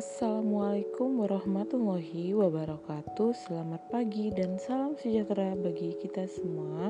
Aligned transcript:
Assalamualaikum 0.00 1.20
warahmatullahi 1.20 2.32
wabarakatuh. 2.32 3.36
Selamat 3.36 3.84
pagi 3.92 4.32
dan 4.32 4.56
salam 4.56 4.96
sejahtera 4.96 5.52
bagi 5.52 5.92
kita 6.00 6.24
semua. 6.24 6.88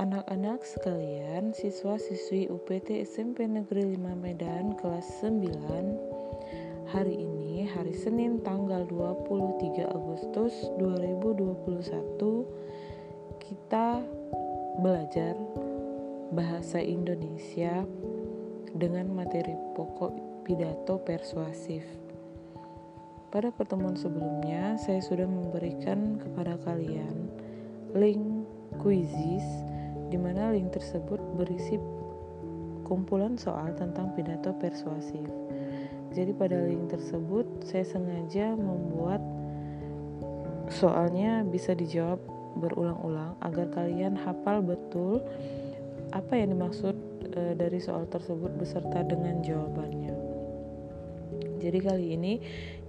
Anak-anak 0.00 0.64
sekalian, 0.64 1.52
siswa-siswi 1.52 2.48
UPT 2.48 3.04
SMP 3.04 3.44
Negeri 3.44 3.84
5 3.84 4.00
Medan 4.16 4.80
kelas 4.80 5.04
9. 5.20 6.88
Hari 6.88 7.20
ini 7.20 7.68
hari 7.68 7.92
Senin 8.00 8.40
tanggal 8.40 8.88
23 8.88 9.92
Agustus 9.92 10.56
2021 10.80 12.48
kita 13.44 14.00
belajar 14.80 15.36
bahasa 16.32 16.80
Indonesia 16.80 17.84
dengan 18.72 19.12
materi 19.12 19.52
pokok 19.76 20.31
pidato 20.42 20.98
persuasif. 21.02 21.86
Pada 23.32 23.48
pertemuan 23.48 23.96
sebelumnya, 23.96 24.76
saya 24.76 25.00
sudah 25.00 25.24
memberikan 25.24 26.20
kepada 26.20 26.60
kalian 26.66 27.32
link 27.96 28.20
quizzes 28.82 29.46
di 30.12 30.20
mana 30.20 30.52
link 30.52 30.74
tersebut 30.76 31.16
berisi 31.40 31.80
kumpulan 32.84 33.40
soal 33.40 33.72
tentang 33.72 34.12
pidato 34.12 34.52
persuasif. 34.60 35.24
Jadi 36.12 36.36
pada 36.36 36.60
link 36.68 36.92
tersebut 36.92 37.48
saya 37.64 37.88
sengaja 37.88 38.52
membuat 38.52 39.24
soalnya 40.68 41.40
bisa 41.44 41.72
dijawab 41.72 42.20
berulang-ulang 42.60 43.32
agar 43.40 43.72
kalian 43.72 44.12
hafal 44.20 44.60
betul 44.60 45.24
apa 46.12 46.36
yang 46.36 46.52
dimaksud 46.52 46.92
e, 47.32 47.56
dari 47.56 47.80
soal 47.80 48.04
tersebut 48.12 48.52
beserta 48.60 49.00
dengan 49.08 49.40
jawabannya. 49.40 50.11
Jadi 51.62 51.78
kali 51.78 52.06
ini 52.18 52.32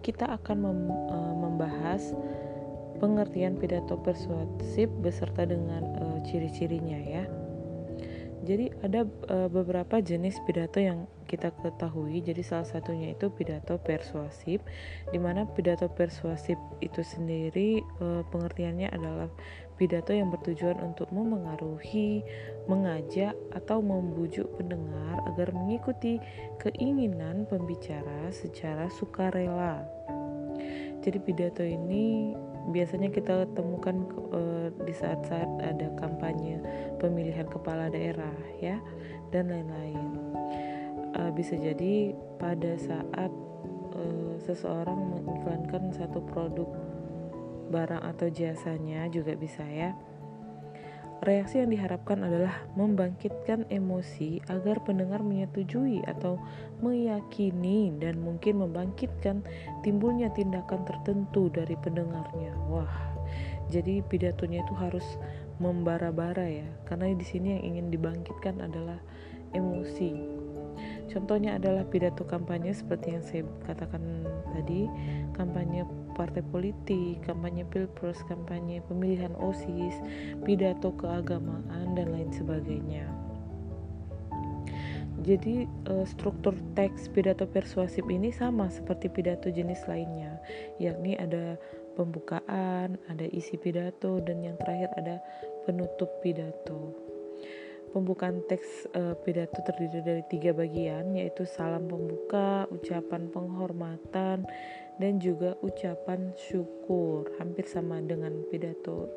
kita 0.01 0.33
akan 0.41 0.57
mem, 0.57 0.79
uh, 0.89 1.35
membahas 1.37 2.17
pengertian 2.97 3.61
pidato 3.61 3.99
persuasif 4.01 4.89
beserta 4.99 5.45
dengan 5.45 5.83
uh, 6.01 6.17
ciri-cirinya 6.25 6.99
ya. 7.05 7.23
Jadi 8.43 8.75
ada 8.83 9.07
uh, 9.31 9.47
beberapa 9.47 10.03
jenis 10.03 10.35
pidato 10.43 10.81
yang 10.81 11.07
kita 11.23 11.55
ketahui. 11.63 12.19
Jadi 12.19 12.43
salah 12.43 12.67
satunya 12.67 13.15
itu 13.15 13.31
pidato 13.31 13.79
persuasif, 13.79 14.59
di 15.09 15.19
mana 15.19 15.47
pidato 15.47 15.87
persuasif 15.87 16.59
itu 16.83 17.01
sendiri 17.01 17.79
uh, 18.03 18.27
pengertiannya 18.27 18.91
adalah 18.91 19.31
Pidato 19.83 20.15
yang 20.15 20.31
bertujuan 20.31 20.79
untuk 20.79 21.11
memengaruhi, 21.11 22.23
mengajak, 22.71 23.35
atau 23.51 23.83
membujuk 23.83 24.47
pendengar 24.55 25.19
agar 25.27 25.51
mengikuti 25.51 26.23
keinginan 26.55 27.43
pembicara 27.51 28.31
secara 28.31 28.87
sukarela. 28.87 29.83
Jadi 31.03 31.19
pidato 31.19 31.67
ini 31.67 32.31
biasanya 32.71 33.11
kita 33.11 33.43
temukan 33.59 34.07
uh, 34.31 34.71
di 34.87 34.95
saat-saat 34.95 35.51
ada 35.59 35.91
kampanye 35.99 36.63
pemilihan 37.03 37.51
kepala 37.51 37.91
daerah 37.91 38.39
ya 38.63 38.79
dan 39.35 39.51
lain-lain. 39.51 40.07
Uh, 41.11 41.27
bisa 41.35 41.59
jadi 41.59 42.15
pada 42.39 42.79
saat 42.79 43.31
uh, 43.99 44.33
seseorang 44.47 45.11
mengiklankan 45.11 45.91
satu 45.91 46.23
produk 46.23 46.71
barang 47.73 48.05
atau 48.05 48.29
jasanya 48.29 49.09
juga 49.09 49.33
bisa 49.33 49.65
ya. 49.65 49.97
Reaksi 51.23 51.63
yang 51.63 51.71
diharapkan 51.71 52.19
adalah 52.19 52.67
membangkitkan 52.75 53.65
emosi 53.71 54.43
agar 54.51 54.83
pendengar 54.83 55.23
menyetujui 55.23 56.03
atau 56.03 56.35
meyakini 56.83 57.95
dan 57.95 58.19
mungkin 58.19 58.59
membangkitkan 58.59 59.39
timbulnya 59.87 60.27
tindakan 60.35 60.83
tertentu 60.83 61.47
dari 61.47 61.79
pendengarnya. 61.79 62.51
Wah, 62.67 63.15
jadi 63.71 64.03
pidatonya 64.03 64.67
itu 64.67 64.75
harus 64.75 65.07
membara-bara 65.63 66.43
ya, 66.43 66.67
karena 66.83 67.15
di 67.15 67.23
sini 67.23 67.55
yang 67.55 67.63
ingin 67.71 67.87
dibangkitkan 67.87 68.59
adalah 68.59 68.99
emosi 69.55 70.43
Contohnya 71.11 71.61
adalah 71.61 71.85
pidato 71.85 72.25
kampanye 72.25 72.73
seperti 72.73 73.13
yang 73.13 73.23
saya 73.23 73.43
katakan 73.69 74.25
tadi, 74.55 74.89
kampanye 75.37 75.85
partai 76.13 76.45
politik, 76.45 77.25
kampanye 77.25 77.65
pilpres, 77.67 78.21
kampanye 78.29 78.79
pemilihan 78.85 79.33
OSIS, 79.37 79.97
pidato 80.45 80.93
keagamaan 80.95 81.97
dan 81.97 82.13
lain 82.13 82.31
sebagainya. 82.31 83.09
Jadi 85.23 85.63
uh, 85.87 86.03
struktur 86.03 86.51
teks 86.75 87.07
pidato 87.07 87.47
persuasif 87.47 88.03
ini 88.11 88.33
sama 88.33 88.67
seperti 88.67 89.07
pidato 89.07 89.47
jenis 89.47 89.85
lainnya, 89.87 90.35
yakni 90.83 91.15
ada 91.15 91.55
pembukaan, 91.95 92.99
ada 93.07 93.25
isi 93.31 93.55
pidato 93.55 94.19
dan 94.19 94.43
yang 94.43 94.59
terakhir 94.59 94.91
ada 94.99 95.23
penutup 95.63 96.11
pidato. 96.19 97.12
Pembukaan 97.93 98.41
teks 98.49 98.89
e, 98.89 99.13
pidato 99.21 99.61
terdiri 99.61 100.01
dari 100.01 100.23
tiga 100.25 100.49
bagian, 100.49 101.13
yaitu 101.13 101.45
salam 101.45 101.85
pembuka, 101.85 102.65
ucapan 102.73 103.29
penghormatan, 103.29 104.49
dan 104.97 105.13
juga 105.21 105.53
ucapan 105.61 106.33
syukur. 106.33 107.29
Hampir 107.37 107.69
sama 107.69 108.01
dengan 108.01 108.33
pidato 108.49 109.13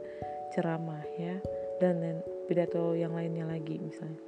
ceramah 0.53 1.03
ya, 1.17 1.41
dan 1.81 2.21
pidato 2.47 2.93
yang 2.93 3.17
lainnya 3.17 3.49
lagi 3.49 3.81
misalnya. 3.81 4.21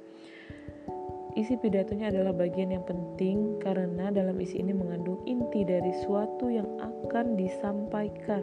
Isi 1.37 1.55
pidatonya 1.61 2.09
adalah 2.09 2.33
bagian 2.33 2.73
yang 2.73 2.83
penting 2.89 3.61
karena 3.61 4.09
dalam 4.09 4.41
isi 4.41 4.65
ini 4.65 4.73
mengandung 4.73 5.21
inti 5.29 5.61
dari 5.61 5.93
suatu 6.01 6.49
yang 6.49 6.65
akan 6.81 7.37
disampaikan 7.37 8.41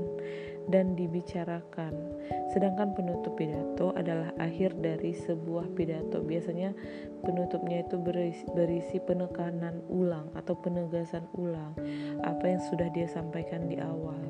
dan 0.71 0.95
dibicarakan. 0.95 2.16
Sedangkan 2.57 2.97
penutup 2.97 3.37
pidato 3.37 3.93
adalah 3.93 4.33
akhir 4.41 4.81
dari 4.81 5.13
sebuah 5.13 5.77
pidato. 5.77 6.25
Biasanya 6.25 6.73
penutupnya 7.21 7.85
itu 7.85 8.01
berisi, 8.01 8.45
berisi 8.57 8.97
penekanan 9.03 9.85
ulang 9.93 10.33
atau 10.33 10.57
penegasan 10.57 11.29
ulang 11.37 11.77
apa 12.25 12.45
yang 12.49 12.63
sudah 12.73 12.89
dia 12.97 13.05
sampaikan 13.11 13.69
di 13.69 13.77
awal 13.77 14.25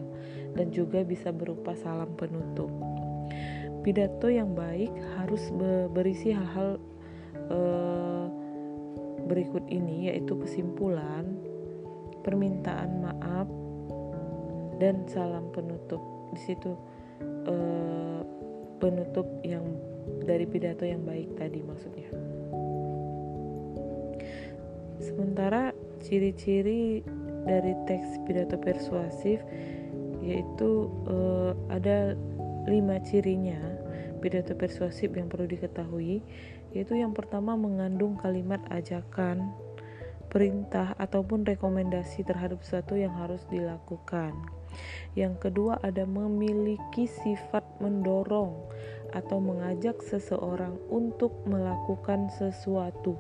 dan 0.57 0.73
juga 0.73 1.05
bisa 1.05 1.31
berupa 1.31 1.77
salam 1.79 2.11
penutup. 2.19 2.73
Pidato 3.87 4.27
yang 4.27 4.59
baik 4.59 4.91
harus 5.23 5.47
berisi 5.95 6.35
hal-hal 6.35 6.83
eh, 7.47 8.27
berikut 9.27 9.63
ini 9.71 10.11
yaitu 10.11 10.35
kesimpulan, 10.35 11.39
permintaan 12.27 13.03
maaf, 13.03 13.47
dan 14.83 15.07
salam 15.07 15.51
penutup. 15.55 16.01
Di 16.35 16.41
situ 16.43 16.75
eh, 17.47 18.21
penutup 18.83 19.27
yang 19.47 19.65
dari 20.27 20.45
pidato 20.45 20.83
yang 20.83 21.03
baik 21.07 21.33
tadi 21.39 21.63
maksudnya. 21.63 22.11
Sementara 25.01 25.71
ciri-ciri 26.03 27.07
dari 27.47 27.73
teks 27.87 28.21
pidato 28.27 28.59
persuasif 28.59 29.41
yaitu 30.21 30.91
eh, 31.07 31.53
ada 31.71 32.19
lima 32.67 32.99
cirinya 33.07 33.59
pidato 34.19 34.59
persuasif 34.59 35.15
yang 35.15 35.31
perlu 35.31 35.47
diketahui 35.47 36.19
yaitu 36.75 36.99
yang 36.99 37.15
pertama 37.17 37.57
mengandung 37.57 38.19
kalimat 38.21 38.61
ajakan, 38.69 39.55
perintah 40.29 40.93
ataupun 41.01 41.47
rekomendasi 41.47 42.27
terhadap 42.27 42.61
sesuatu 42.61 42.99
yang 42.99 43.17
harus 43.17 43.41
dilakukan. 43.49 44.35
Yang 45.17 45.49
kedua 45.49 45.81
ada 45.81 46.05
memiliki 46.05 47.09
sifat 47.09 47.65
mendorong 47.81 48.53
atau 49.17 49.41
mengajak 49.41 50.03
seseorang 50.05 50.77
untuk 50.93 51.33
melakukan 51.49 52.29
sesuatu. 52.37 53.17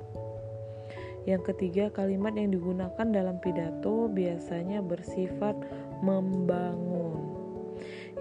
Yang 1.26 1.52
ketiga, 1.52 1.90
kalimat 1.90 2.38
yang 2.38 2.54
digunakan 2.54 3.06
dalam 3.10 3.42
pidato 3.42 4.06
biasanya 4.06 4.78
bersifat 4.78 5.58
membangun. 5.98 7.18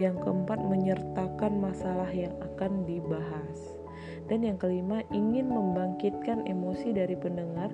Yang 0.01 0.25
keempat, 0.25 0.59
menyertakan 0.65 1.61
masalah 1.61 2.09
yang 2.09 2.33
akan 2.41 2.83
dibahas. 2.89 3.77
Dan 4.25 4.41
yang 4.41 4.57
kelima, 4.57 5.05
ingin 5.13 5.53
membangkitkan 5.53 6.49
emosi 6.49 6.97
dari 6.97 7.13
pendengar 7.13 7.69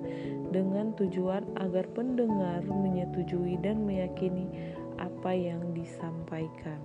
dengan 0.52 0.92
tujuan 1.00 1.48
agar 1.56 1.88
pendengar 1.96 2.60
menyetujui 2.68 3.56
dan 3.64 3.88
meyakini 3.88 4.52
apa 5.02 5.34
yang 5.34 5.74
disampaikan. 5.74 6.78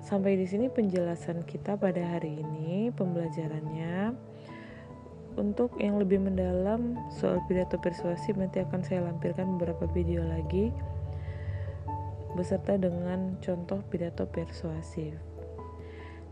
Sampai 0.00 0.40
di 0.40 0.48
sini 0.48 0.72
penjelasan 0.72 1.44
kita 1.44 1.76
pada 1.76 2.00
hari 2.00 2.40
ini, 2.40 2.88
pembelajarannya. 2.96 4.16
Untuk 5.36 5.76
yang 5.78 6.00
lebih 6.00 6.18
mendalam 6.18 6.98
soal 7.14 7.38
pidato 7.46 7.78
persuasif 7.78 8.34
nanti 8.34 8.58
akan 8.58 8.82
saya 8.82 9.06
lampirkan 9.06 9.54
beberapa 9.54 9.86
video 9.94 10.24
lagi 10.26 10.74
beserta 12.34 12.74
dengan 12.74 13.38
contoh 13.38 13.78
pidato 13.86 14.26
persuasif. 14.26 15.14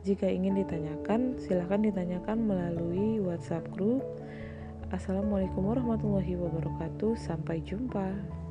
Jika 0.03 0.27
ingin 0.27 0.59
ditanyakan, 0.59 1.39
silahkan 1.39 1.87
ditanyakan 1.87 2.51
melalui 2.51 3.23
WhatsApp 3.23 3.69
group 3.71 4.03
Assalamualaikum 4.95 5.67
warahmatullahi 5.67 6.39
wabarakatuh. 6.39 7.19
Sampai 7.19 7.59
jumpa. 7.67 8.46